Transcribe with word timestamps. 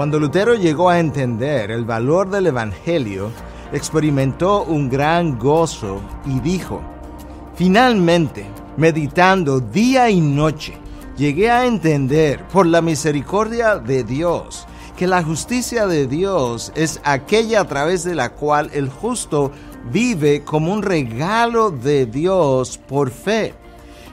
Cuando 0.00 0.18
Lutero 0.18 0.54
llegó 0.54 0.88
a 0.88 0.98
entender 0.98 1.70
el 1.70 1.84
valor 1.84 2.30
del 2.30 2.46
Evangelio, 2.46 3.30
experimentó 3.70 4.62
un 4.62 4.88
gran 4.88 5.38
gozo 5.38 6.00
y 6.24 6.40
dijo, 6.40 6.80
finalmente, 7.54 8.46
meditando 8.78 9.60
día 9.60 10.08
y 10.08 10.22
noche, 10.22 10.72
llegué 11.18 11.50
a 11.50 11.66
entender 11.66 12.48
por 12.48 12.64
la 12.64 12.80
misericordia 12.80 13.76
de 13.76 14.02
Dios 14.02 14.66
que 14.96 15.06
la 15.06 15.22
justicia 15.22 15.86
de 15.86 16.06
Dios 16.06 16.72
es 16.74 16.98
aquella 17.04 17.60
a 17.60 17.66
través 17.66 18.02
de 18.02 18.14
la 18.14 18.30
cual 18.30 18.70
el 18.72 18.88
justo 18.88 19.52
vive 19.92 20.44
como 20.44 20.72
un 20.72 20.80
regalo 20.80 21.70
de 21.70 22.06
Dios 22.06 22.78
por 22.78 23.10
fe. 23.10 23.52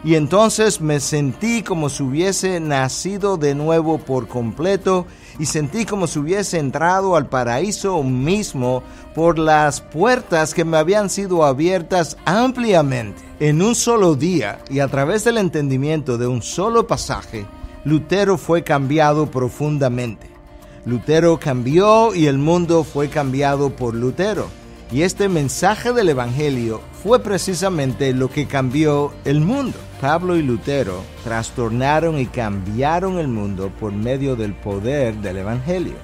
Y 0.03 0.15
entonces 0.15 0.81
me 0.81 0.99
sentí 0.99 1.63
como 1.63 1.89
si 1.89 2.03
hubiese 2.03 2.59
nacido 2.59 3.38
de 3.38 3.55
nuevo 3.55 3.97
por 3.97 4.27
completo 4.27 5.05
y 5.39 5.45
sentí 5.45 5.85
como 5.85 6.07
si 6.07 6.19
hubiese 6.19 6.59
entrado 6.59 7.16
al 7.16 7.27
paraíso 7.27 8.02
mismo 8.03 8.83
por 9.13 9.38
las 9.38 9.81
puertas 9.81 10.53
que 10.53 10.66
me 10.66 10.77
habían 10.77 11.09
sido 11.09 11.45
abiertas 11.45 12.17
ampliamente. 12.25 13.21
En 13.39 13.61
un 13.61 13.75
solo 13.75 14.15
día 14.15 14.59
y 14.69 14.80
a 14.80 14.88
través 14.88 15.23
del 15.23 15.38
entendimiento 15.38 16.17
de 16.17 16.27
un 16.27 16.41
solo 16.41 16.88
pasaje, 16.88 17.45
Lutero 17.83 18.38
fue 18.38 18.63
cambiado 18.63 19.30
profundamente. 19.30 20.30
Lutero 20.85 21.39
cambió 21.39 22.15
y 22.15 22.27
el 22.27 22.38
mundo 22.38 22.83
fue 22.83 23.09
cambiado 23.09 23.69
por 23.75 23.93
Lutero. 23.93 24.47
Y 24.89 25.02
este 25.02 25.27
mensaje 25.27 25.91
del 25.91 26.07
Evangelio 26.07 26.81
fue 27.03 27.19
precisamente 27.19 28.13
lo 28.13 28.30
que 28.30 28.47
cambió 28.47 29.11
el 29.25 29.42
mundo. 29.42 29.77
Pablo 29.99 30.37
y 30.37 30.43
Lutero 30.43 31.02
trastornaron 31.25 32.17
y 32.20 32.25
cambiaron 32.27 33.20
el 33.20 33.27
mundo 33.27 33.70
por 33.80 33.92
medio 33.92 34.37
del 34.37 34.53
poder 34.53 35.15
del 35.15 35.37
Evangelio. 35.37 35.95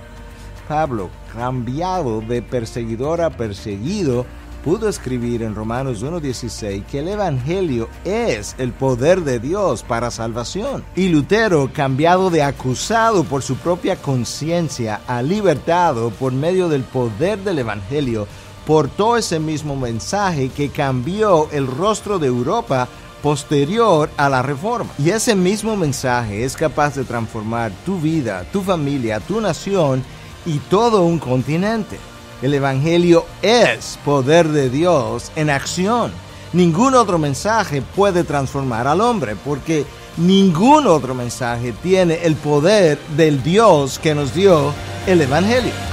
Pablo, 0.67 1.09
cambiado 1.33 2.19
de 2.19 2.41
perseguidor 2.41 3.21
a 3.21 3.29
perseguido, 3.29 4.25
pudo 4.65 4.89
escribir 4.89 5.43
en 5.43 5.55
Romanos 5.55 6.03
1.16 6.03 6.85
que 6.85 6.99
el 6.99 7.07
Evangelio 7.07 7.87
es 8.03 8.55
el 8.57 8.73
poder 8.73 9.21
de 9.21 9.39
Dios 9.39 9.83
para 9.83 10.11
salvación. 10.11 10.83
Y 10.95 11.07
Lutero, 11.07 11.69
cambiado 11.73 12.29
de 12.29 12.43
acusado 12.43 13.23
por 13.23 13.43
su 13.43 13.55
propia 13.55 13.95
conciencia 13.95 14.99
a 15.07 15.21
libertado 15.21 16.09
por 16.11 16.33
medio 16.33 16.67
del 16.67 16.83
poder 16.83 17.39
del 17.39 17.59
Evangelio, 17.59 18.27
portó 18.65 19.17
ese 19.17 19.39
mismo 19.39 19.75
mensaje 19.75 20.49
que 20.49 20.69
cambió 20.69 21.49
el 21.51 21.67
rostro 21.67 22.19
de 22.19 22.27
Europa 22.27 22.87
posterior 23.21 24.09
a 24.17 24.29
la 24.29 24.41
reforma. 24.41 24.91
Y 24.99 25.09
ese 25.09 25.35
mismo 25.35 25.75
mensaje 25.75 26.43
es 26.43 26.55
capaz 26.55 26.95
de 26.95 27.05
transformar 27.05 27.71
tu 27.85 27.99
vida, 27.99 28.45
tu 28.51 28.61
familia, 28.61 29.19
tu 29.19 29.39
nación 29.39 30.03
y 30.45 30.59
todo 30.59 31.03
un 31.03 31.19
continente. 31.19 31.97
El 32.41 32.53
Evangelio 32.53 33.25
es 33.41 33.97
poder 34.03 34.49
de 34.49 34.69
Dios 34.69 35.31
en 35.37 35.49
acción. 35.49 36.11
Ningún 36.51 36.93
otro 36.93 37.17
mensaje 37.17 37.81
puede 37.81 38.25
transformar 38.25 38.87
al 38.87 38.99
hombre 38.99 39.37
porque 39.37 39.85
ningún 40.17 40.85
otro 40.85 41.15
mensaje 41.15 41.73
tiene 41.81 42.19
el 42.23 42.35
poder 42.35 42.99
del 43.15 43.41
Dios 43.41 43.97
que 43.97 44.13
nos 44.13 44.35
dio 44.35 44.73
el 45.07 45.21
Evangelio. 45.21 45.92